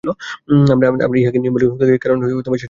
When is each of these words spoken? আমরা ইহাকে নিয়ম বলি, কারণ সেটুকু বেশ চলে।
আমরা 0.73 0.87
ইহাকে 1.21 1.39
নিয়ম 1.39 1.53
বলি, 1.55 1.65
কারণ 1.97 2.17
সেটুকু 2.21 2.41
বেশ 2.43 2.45
চলে। 2.45 2.59